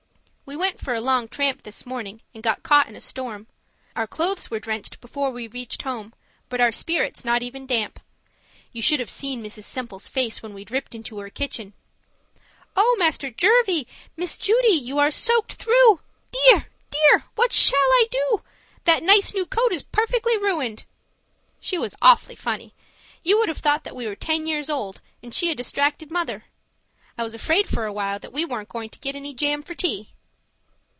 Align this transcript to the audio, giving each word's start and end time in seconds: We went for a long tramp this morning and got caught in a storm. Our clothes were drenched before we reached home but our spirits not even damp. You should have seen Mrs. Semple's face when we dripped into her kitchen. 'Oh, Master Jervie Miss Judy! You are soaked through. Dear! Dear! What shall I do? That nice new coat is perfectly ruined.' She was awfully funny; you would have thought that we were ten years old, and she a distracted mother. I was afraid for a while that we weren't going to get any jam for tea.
We 0.51 0.57
went 0.57 0.81
for 0.81 0.93
a 0.93 0.99
long 0.99 1.29
tramp 1.29 1.63
this 1.63 1.85
morning 1.85 2.19
and 2.33 2.43
got 2.43 2.61
caught 2.61 2.89
in 2.89 2.95
a 2.97 2.99
storm. 2.99 3.47
Our 3.95 4.05
clothes 4.05 4.51
were 4.51 4.59
drenched 4.59 4.99
before 4.99 5.31
we 5.31 5.47
reached 5.47 5.83
home 5.83 6.13
but 6.49 6.59
our 6.59 6.73
spirits 6.73 7.23
not 7.23 7.41
even 7.41 7.65
damp. 7.65 8.01
You 8.73 8.81
should 8.81 8.99
have 8.99 9.09
seen 9.09 9.41
Mrs. 9.41 9.63
Semple's 9.63 10.09
face 10.09 10.43
when 10.43 10.53
we 10.53 10.65
dripped 10.65 10.93
into 10.93 11.19
her 11.19 11.29
kitchen. 11.29 11.71
'Oh, 12.75 12.97
Master 12.99 13.29
Jervie 13.29 13.87
Miss 14.17 14.37
Judy! 14.37 14.73
You 14.73 14.97
are 14.99 15.09
soaked 15.09 15.53
through. 15.53 16.01
Dear! 16.33 16.65
Dear! 16.89 17.23
What 17.35 17.53
shall 17.53 17.79
I 17.79 18.07
do? 18.11 18.43
That 18.83 19.03
nice 19.03 19.33
new 19.33 19.45
coat 19.45 19.71
is 19.71 19.83
perfectly 19.83 20.35
ruined.' 20.37 20.83
She 21.61 21.77
was 21.77 21.95
awfully 22.01 22.35
funny; 22.35 22.73
you 23.23 23.37
would 23.39 23.47
have 23.47 23.59
thought 23.59 23.85
that 23.85 23.95
we 23.95 24.05
were 24.05 24.17
ten 24.17 24.45
years 24.45 24.69
old, 24.69 24.99
and 25.23 25.33
she 25.33 25.49
a 25.49 25.55
distracted 25.55 26.11
mother. 26.11 26.43
I 27.17 27.23
was 27.23 27.33
afraid 27.33 27.69
for 27.69 27.85
a 27.85 27.93
while 27.93 28.19
that 28.19 28.33
we 28.33 28.43
weren't 28.43 28.67
going 28.67 28.89
to 28.89 28.99
get 28.99 29.15
any 29.15 29.33
jam 29.33 29.63
for 29.63 29.73
tea. 29.75 30.09